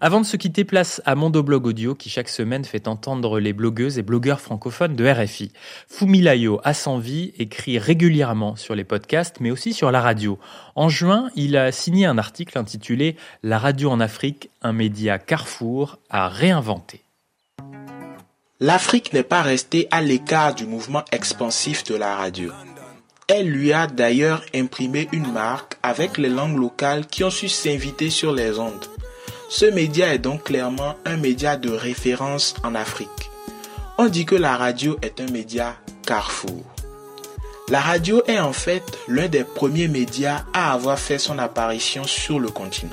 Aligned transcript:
Avant 0.00 0.20
de 0.20 0.26
se 0.26 0.36
quitter, 0.36 0.64
place 0.64 1.02
à 1.06 1.16
Mondoblog 1.16 1.66
Audio 1.66 1.96
qui 1.96 2.08
chaque 2.08 2.28
semaine 2.28 2.64
fait 2.64 2.86
entendre 2.86 3.40
les 3.40 3.52
blogueuses 3.52 3.98
et 3.98 4.02
blogueurs 4.02 4.40
francophones 4.40 4.94
de 4.94 5.04
RFI. 5.04 5.50
Fumilayo 5.88 6.60
a 6.62 6.72
sans 6.72 6.98
vie 6.98 7.32
écrit 7.36 7.80
régulièrement 7.80 8.54
sur 8.54 8.76
les 8.76 8.84
podcasts 8.84 9.40
mais 9.40 9.50
aussi 9.50 9.72
sur 9.72 9.90
la 9.90 10.00
radio. 10.00 10.38
En 10.76 10.88
juin, 10.88 11.30
il 11.34 11.56
a 11.56 11.72
signé 11.72 12.06
un 12.06 12.16
article 12.16 12.56
intitulé 12.58 13.16
La 13.42 13.58
radio 13.58 13.90
en 13.90 13.98
Afrique, 13.98 14.50
un 14.62 14.72
média 14.72 15.18
carrefour 15.18 15.98
à 16.10 16.28
réinventer. 16.28 17.02
L'Afrique 18.60 19.12
n'est 19.12 19.24
pas 19.24 19.42
restée 19.42 19.88
à 19.90 20.00
l'écart 20.00 20.54
du 20.54 20.66
mouvement 20.66 21.04
expansif 21.10 21.82
de 21.82 21.96
la 21.96 22.14
radio. 22.14 22.52
Elle 23.26 23.48
lui 23.48 23.72
a 23.72 23.88
d'ailleurs 23.88 24.42
imprimé 24.54 25.08
une 25.10 25.32
marque 25.32 25.76
avec 25.82 26.18
les 26.18 26.28
langues 26.28 26.56
locales 26.56 27.06
qui 27.06 27.24
ont 27.24 27.30
su 27.30 27.48
s'inviter 27.48 28.10
sur 28.10 28.32
les 28.32 28.60
ondes. 28.60 28.86
Ce 29.50 29.64
média 29.64 30.12
est 30.12 30.18
donc 30.18 30.44
clairement 30.44 30.96
un 31.06 31.16
média 31.16 31.56
de 31.56 31.70
référence 31.70 32.54
en 32.64 32.74
Afrique. 32.74 33.30
On 33.96 34.08
dit 34.08 34.26
que 34.26 34.34
la 34.34 34.58
radio 34.58 34.98
est 35.00 35.22
un 35.22 35.26
média 35.30 35.74
carrefour. 36.06 36.62
La 37.70 37.80
radio 37.80 38.22
est 38.26 38.38
en 38.38 38.52
fait 38.52 38.82
l'un 39.08 39.26
des 39.26 39.44
premiers 39.44 39.88
médias 39.88 40.44
à 40.52 40.74
avoir 40.74 40.98
fait 40.98 41.18
son 41.18 41.38
apparition 41.38 42.04
sur 42.04 42.38
le 42.38 42.50
continent. 42.50 42.92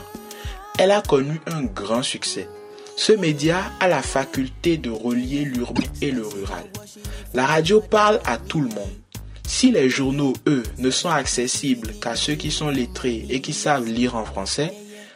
Elle 0.80 0.91
a 0.91 1.02
connu 1.02 1.41
un 1.45 1.63
grand 1.63 2.03
succès. 2.03 2.47
Ce 2.95 3.11
média 3.11 3.61
a 3.81 3.89
la 3.89 4.02
faculté 4.02 4.77
de 4.77 4.89
relier 4.89 5.44
l'urbain 5.44 5.83
et 6.02 6.11
le 6.11 6.25
rural. 6.25 6.63
La 7.33 7.45
radio 7.45 7.81
parle 7.81 8.22
à 8.25 8.38
tout 8.38 8.61
le 8.61 8.69
monde. 8.69 8.95
Si 9.45 9.72
les 9.72 9.89
journaux, 9.89 10.33
eux, 10.47 10.63
ne 10.77 10.89
sont 10.89 11.09
accessibles 11.09 11.91
qu'à 12.02 12.16
ceux 12.16 12.35
qui 12.35 12.49
sont 12.49 12.69
lettrés 12.69 13.25
et 13.30 13.41
qui 13.41 13.52
savent 13.52 13.85
lire 13.85 14.16
en 14.16 14.23
français, 14.23 14.73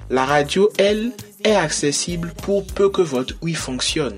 la 0.09 0.26
radio, 0.26 0.72
elle, 0.80 1.12
est 1.44 1.56
accessible 1.56 2.34
pour 2.44 2.66
peu 2.66 2.90
que 2.90 3.02
votre 3.02 3.36
oui 3.42 3.54
fonctionne. 3.54 4.18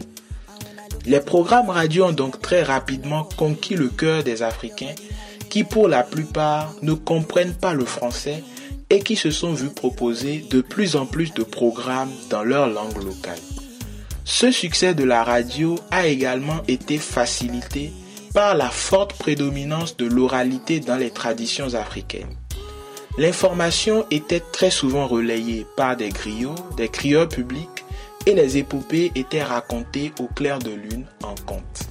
Les 1.06 1.20
programmes 1.20 1.70
radio 1.70 2.05
ont 2.05 2.12
donc 2.12 2.41
très 2.41 2.63
rapidement 2.63 3.28
conquis 3.38 3.76
le 3.76 3.90
cœur 3.90 4.24
des 4.24 4.44
Africains 4.44 4.94
qui 5.50 5.63
pour 5.63 5.88
la 5.88 6.04
plupart 6.04 6.74
ne 6.82 6.94
comprennent 6.94 7.54
pas 7.54 7.74
le 7.74 7.86
français 7.86 8.44
et 8.90 9.02
qui 9.02 9.16
se 9.16 9.32
sont 9.32 9.54
vus 9.54 9.70
proposer 9.70 10.46
de 10.50 10.62
plus 10.62 10.96
en 10.96 11.05
plus 11.05 11.34
de 11.34 11.44
programmes 11.44 12.12
dans 12.30 12.44
leur 12.44 12.68
langue 12.68 13.04
locale. 13.04 13.40
Ce 14.24 14.52
succès 14.52 14.94
de 14.94 15.04
la 15.04 15.24
radio 15.24 15.78
a 15.90 16.08
également 16.08 16.62
été 16.68 16.98
facilité 16.98 17.91
par 18.34 18.56
la 18.56 18.70
forte 18.70 19.13
prédominance 19.13 19.98
de 19.98 20.06
l'oralité 20.06 20.80
dans 20.80 20.98
les 20.98 21.12
traditions 21.12 21.74
africaines. 21.74 22.35
L'information 23.17 24.05
était 24.09 24.40
très 24.40 24.71
souvent 24.71 25.07
relayée 25.07 25.65
par 25.76 25.98
des 25.98 26.09
griots, 26.09 26.55
des 26.77 26.87
crieurs 26.87 27.27
publics, 27.27 27.85
et 28.26 28.34
les 28.34 28.57
épopées 28.57 29.12
étaient 29.15 29.43
racontées 29.43 30.13
au 30.20 30.27
clair 30.27 30.59
de 30.59 30.71
lune 30.71 31.05
en 31.23 31.35
conte. 31.45 31.89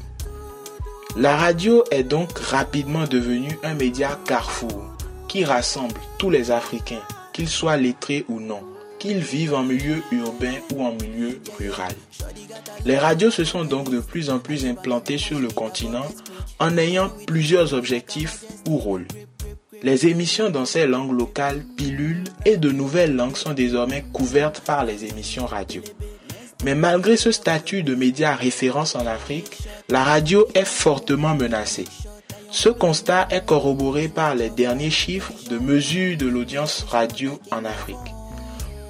La 1.16 1.36
radio 1.36 1.84
est 1.90 2.04
donc 2.04 2.38
rapidement 2.38 3.04
devenue 3.04 3.58
un 3.64 3.74
média 3.74 4.18
carrefour 4.26 4.84
qui 5.28 5.44
rassemble 5.44 6.00
tous 6.18 6.30
les 6.30 6.50
Africains, 6.50 7.02
qu'ils 7.32 7.48
soient 7.48 7.76
lettrés 7.76 8.24
ou 8.28 8.40
non, 8.40 8.62
qu'ils 8.98 9.18
vivent 9.18 9.54
en 9.54 9.64
milieu 9.64 10.02
urbain 10.12 10.54
ou 10.72 10.84
en 10.84 10.92
milieu 10.92 11.40
rural. 11.58 11.94
Les 12.84 12.96
radios 12.96 13.30
se 13.30 13.44
sont 13.44 13.64
donc 13.64 13.90
de 13.90 14.00
plus 14.00 14.30
en 14.30 14.38
plus 14.38 14.66
implantées 14.66 15.18
sur 15.18 15.38
le 15.38 15.48
continent 15.48 16.06
en 16.58 16.78
ayant 16.78 17.10
plusieurs 17.26 17.74
objectifs 17.74 18.44
ou 18.68 18.76
rôles. 18.76 19.06
Les 19.82 20.06
émissions 20.06 20.50
dans 20.50 20.66
ces 20.66 20.86
langues 20.86 21.18
locales, 21.18 21.64
pilules 21.76 22.24
et 22.44 22.58
de 22.58 22.70
nouvelles 22.70 23.16
langues 23.16 23.36
sont 23.36 23.54
désormais 23.54 24.04
couvertes 24.12 24.60
par 24.60 24.84
les 24.84 25.06
émissions 25.06 25.46
radio. 25.46 25.82
Mais 26.64 26.74
malgré 26.74 27.16
ce 27.16 27.32
statut 27.32 27.82
de 27.82 27.94
média 27.94 28.34
référence 28.34 28.94
en 28.94 29.06
Afrique, 29.06 29.58
la 29.88 30.04
radio 30.04 30.46
est 30.54 30.66
fortement 30.66 31.34
menacée. 31.34 31.86
Ce 32.50 32.68
constat 32.68 33.28
est 33.30 33.46
corroboré 33.46 34.08
par 34.08 34.34
les 34.34 34.50
derniers 34.50 34.90
chiffres 34.90 35.32
de 35.48 35.58
mesure 35.58 36.18
de 36.18 36.26
l'audience 36.26 36.84
radio 36.90 37.40
en 37.50 37.64
Afrique. 37.64 37.96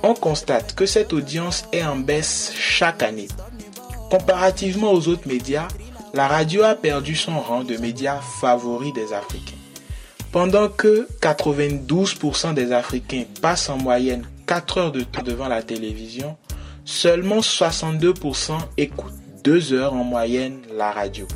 On 0.03 0.15
constate 0.15 0.75
que 0.75 0.87
cette 0.87 1.13
audience 1.13 1.67
est 1.73 1.85
en 1.85 1.97
baisse 1.97 2.53
chaque 2.57 3.05
année. 3.05 3.29
Comparativement 4.11 4.93
aux 4.93 5.07
autres 5.07 5.29
médias, 5.29 5.69
la 6.15 6.27
radio 6.27 6.65
a 6.65 6.75
perdu 6.75 7.15
son 7.15 7.39
rang 7.39 7.63
de 7.63 7.77
média 7.77 8.21
favori 8.41 8.93
des 8.93 9.13
Africains. 9.13 9.60
Pendant 10.33 10.69
que 10.69 11.09
92% 11.21 12.55
des 12.55 12.73
Africains 12.73 13.25
passent 13.43 13.69
en 13.69 13.79
moyenne 13.79 14.29
4 14.47 14.79
heures 14.79 14.93
de 14.93 15.03
temps 15.03 15.25
devant 15.25 15.49
la 15.49 15.61
télévision, 15.61 16.37
seulement 16.85 17.41
62% 17.41 18.59
écoutent 18.77 19.13
2 19.43 19.73
heures 19.73 19.95
en 19.95 20.05
moyenne 20.05 20.61
la 20.73 20.93
radio. 20.93 21.27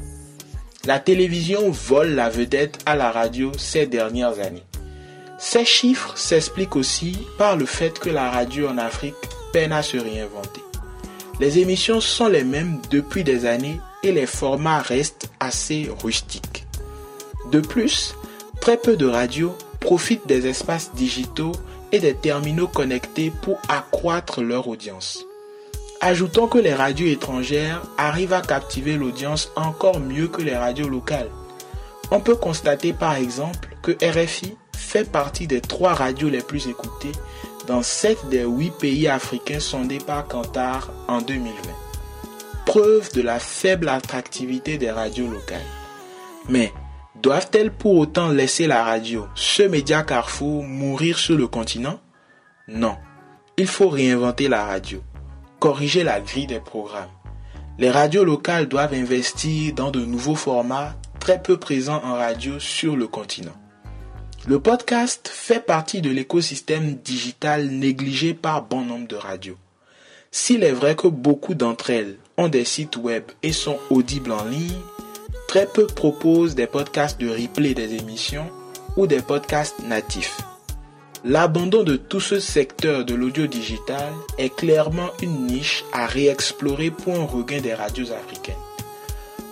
La 0.84 1.00
télévision 1.00 1.71
vole 1.71 2.10
la 2.10 2.28
vedette 2.28 2.78
à 2.87 2.94
la 2.94 3.10
radio 3.10 3.50
ces 3.59 3.87
dernières 3.87 4.38
années. 4.38 4.62
Ces 5.38 5.65
chiffres 5.65 6.16
s'expliquent 6.16 6.77
aussi 6.77 7.19
par 7.37 7.56
le 7.56 7.66
fait 7.66 7.99
que 7.99 8.10
la 8.10 8.31
radio 8.31 8.69
en 8.69 8.78
Afrique 8.78 9.15
peine 9.53 9.72
à 9.72 9.83
se 9.83 9.97
réinventer. 9.97 10.60
Les 11.41 11.59
émissions 11.59 12.00
sont 12.00 12.28
les 12.28 12.44
mêmes 12.44 12.78
depuis 12.91 13.25
des 13.25 13.44
années 13.44 13.81
et 14.04 14.12
les 14.12 14.27
formats 14.27 14.78
restent 14.78 15.31
assez 15.41 15.91
rustiques. 16.03 16.65
De 17.50 17.60
plus, 17.60 18.15
Très 18.65 18.79
peu 18.79 18.97
de 18.97 19.05
radios 19.05 19.55
profitent 19.79 20.27
des 20.27 20.47
espaces 20.47 20.95
digitaux 20.95 21.53
et 21.93 21.99
des 21.99 22.15
terminaux 22.15 22.67
connectés 22.67 23.31
pour 23.43 23.61
accroître 23.69 24.41
leur 24.41 24.69
audience. 24.69 25.27
Ajoutons 26.01 26.47
que 26.47 26.57
les 26.57 26.73
radios 26.73 27.09
étrangères 27.09 27.83
arrivent 27.99 28.33
à 28.33 28.41
captiver 28.41 28.97
l'audience 28.97 29.53
encore 29.55 30.01
mieux 30.01 30.29
que 30.29 30.41
les 30.41 30.57
radios 30.57 30.89
locales. 30.89 31.29
On 32.11 32.21
peut 32.21 32.37
constater 32.37 32.95
par 32.95 33.17
exemple 33.17 33.69
que 33.83 33.93
RFI 34.03 34.57
fait 34.75 35.13
partie 35.13 35.47
des 35.47 35.61
trois 35.61 35.93
radios 35.93 36.31
les 36.31 36.41
plus 36.41 36.67
écoutées 36.67 37.13
dans 37.67 37.83
7 37.83 38.31
des 38.31 38.45
8 38.45 38.71
pays 38.81 39.09
africains 39.09 39.61
sondés 39.61 39.99
par 39.99 40.27
Kantar 40.27 40.91
en 41.07 41.21
2020. 41.21 41.53
Preuve 42.65 43.13
de 43.13 43.21
la 43.21 43.39
faible 43.39 43.91
attractivité 43.91 44.79
des 44.79 44.91
radios 44.91 45.29
locales. 45.29 45.61
Mais 46.49 46.73
Doivent-elles 47.25 47.73
pour 47.73 47.97
autant 47.97 48.29
laisser 48.29 48.67
la 48.67 48.85
radio, 48.85 49.27
ce 49.35 49.62
média 49.62 50.03
carrefour, 50.03 50.62
mourir 50.62 51.19
sur 51.19 51.39
le 51.39 51.47
continent? 51.49 51.99
Non. 52.69 52.99
Il 53.57 53.67
faut 53.67 53.89
réinventer 53.89 54.47
la 54.47 54.67
radio, 54.67 55.03
corriger 55.59 56.05
la 56.05 56.21
grille 56.21 56.47
des 56.47 56.61
programmes. 56.61 57.09
Les 57.79 57.89
radios 57.89 58.27
locales 58.27 58.69
doivent 58.69 58.93
investir 58.93 59.73
dans 59.73 59.91
de 59.91 60.05
nouveaux 60.05 60.34
formats 60.34 60.97
très 61.19 61.41
peu 61.41 61.57
présents 61.57 62.03
en 62.05 62.13
radio 62.13 62.59
sur 62.59 62.95
le 62.95 63.07
continent. 63.09 63.57
Le 64.47 64.61
podcast 64.61 65.31
fait 65.33 65.65
partie 65.65 66.03
de 66.03 66.11
l'écosystème 66.11 66.97
digital 66.97 67.69
négligé 67.69 68.34
par 68.34 68.65
bon 68.65 68.83
nombre 68.83 69.09
de 69.09 69.17
radios. 69.17 69.57
S'il 70.31 70.63
est 70.63 70.73
vrai 70.73 70.95
que 70.95 71.09
beaucoup 71.09 71.55
d'entre 71.55 71.89
elles 71.89 72.19
ont 72.37 72.49
des 72.49 72.67
sites 72.67 72.99
web 72.99 73.25
et 73.43 73.53
sont 73.53 73.79
audibles 73.89 74.33
en 74.33 74.45
ligne, 74.45 74.77
Très 75.54 75.66
peu 75.66 75.87
proposent 75.87 76.54
des 76.56 76.66
podcasts 76.66 77.20
de 77.20 77.28
replay 77.28 77.75
des 77.75 77.94
émissions 77.94 78.50
ou 78.97 79.06
des 79.06 79.22
podcasts 79.22 79.78
natifs. 79.87 80.41
L'abandon 81.25 81.84
de 81.84 81.94
tout 81.94 82.19
ce 82.19 82.41
secteur 82.41 83.04
de 83.04 83.15
l'audio 83.15 83.47
digital 83.47 84.12
est 84.37 84.53
clairement 84.53 85.10
une 85.22 85.47
niche 85.47 85.84
à 85.92 86.06
réexplorer 86.06 86.91
pour 86.91 87.15
un 87.15 87.25
regain 87.25 87.60
des 87.60 87.72
radios 87.72 88.10
africaines. 88.10 88.56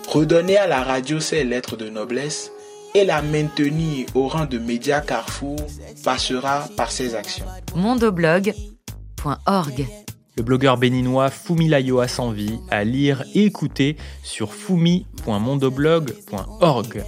Redonner 0.09 0.57
à 0.57 0.67
la 0.67 0.83
radio 0.83 1.21
ses 1.21 1.45
lettres 1.45 1.77
de 1.77 1.87
noblesse 1.87 2.51
et 2.93 3.05
la 3.05 3.21
maintenir 3.21 4.07
au 4.13 4.27
rang 4.27 4.45
de 4.45 4.59
média 4.59 4.99
carrefour 4.99 5.55
passera 6.03 6.67
par 6.75 6.91
ses 6.91 7.15
actions. 7.15 7.45
mondoblog.org 7.77 10.02
le 10.35 10.43
blogueur 10.43 10.77
béninois 10.77 11.29
Fumilayo 11.29 11.99
Asanvi 11.99 12.59
à 12.69 12.83
lire 12.83 13.23
et 13.33 13.45
écouter 13.45 13.95
sur 14.23 14.53
fumi.mondoblog.org. 14.53 17.03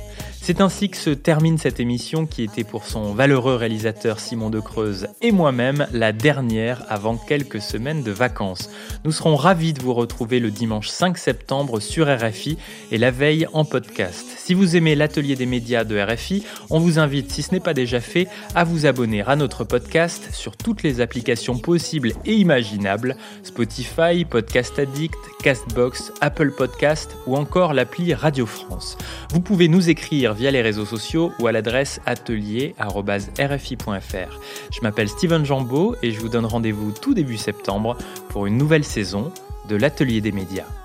C'est 0.45 0.61
ainsi 0.61 0.89
que 0.89 0.97
se 0.97 1.09
termine 1.09 1.57
cette 1.57 1.79
émission 1.79 2.27
qui 2.27 2.43
était 2.43 2.63
pour 2.63 2.85
son 2.85 3.15
valeureux 3.15 3.55
réalisateur 3.55 4.19
Simon 4.19 4.51
de 4.51 4.59
Creuse 4.59 5.07
et 5.23 5.31
moi-même 5.31 5.87
la 5.91 6.11
dernière 6.11 6.83
avant 6.87 7.17
quelques 7.17 7.59
semaines 7.59 8.03
de 8.03 8.11
vacances. 8.11 8.69
Nous 9.05 9.11
serons 9.11 9.37
ravis 9.37 9.73
de 9.73 9.81
vous 9.81 9.95
retrouver 9.95 10.39
le 10.39 10.51
dimanche 10.51 10.87
5 10.87 11.17
septembre 11.17 11.79
sur 11.79 12.05
RFI 12.07 12.59
et 12.91 12.99
la 12.99 13.09
veille 13.09 13.47
en 13.53 13.65
podcast. 13.65 14.23
Si 14.37 14.53
vous 14.53 14.75
aimez 14.75 14.93
l'atelier 14.93 15.35
des 15.35 15.47
médias 15.47 15.83
de 15.83 15.99
RFI, 15.99 16.43
on 16.69 16.77
vous 16.77 16.99
invite, 16.99 17.31
si 17.31 17.41
ce 17.41 17.51
n'est 17.51 17.59
pas 17.59 17.73
déjà 17.73 17.99
fait, 17.99 18.27
à 18.53 18.63
vous 18.65 18.85
abonner 18.85 19.23
à 19.23 19.35
notre 19.35 19.63
podcast 19.63 20.29
sur 20.31 20.57
toutes 20.57 20.83
les 20.83 21.01
applications 21.01 21.57
possibles 21.57 22.13
et 22.23 22.35
imaginables, 22.35 23.17
Spotify, 23.41 24.25
Podcast 24.29 24.77
Addict, 24.77 25.17
Castbox, 25.41 26.13
Apple 26.21 26.51
Podcast 26.51 27.17
ou 27.25 27.35
encore 27.35 27.73
l'appli 27.73 28.13
Radio 28.13 28.45
France. 28.45 28.95
Vous 29.31 29.41
pouvez 29.41 29.67
nous 29.69 29.89
écrire 29.89 30.34
via 30.35 30.51
les 30.51 30.61
réseaux 30.61 30.85
sociaux 30.85 31.31
ou 31.39 31.47
à 31.47 31.51
l'adresse 31.51 31.99
atelier.rfi.fr. 32.05 34.39
Je 34.71 34.81
m'appelle 34.81 35.09
Steven 35.09 35.45
Jambeau 35.45 35.95
et 36.03 36.11
je 36.11 36.19
vous 36.19 36.29
donne 36.29 36.45
rendez-vous 36.45 36.91
tout 36.91 37.13
début 37.13 37.37
septembre 37.37 37.97
pour 38.29 38.45
une 38.45 38.57
nouvelle 38.57 38.83
saison 38.83 39.31
de 39.67 39.75
l'Atelier 39.75 40.21
des 40.21 40.31
médias. 40.31 40.84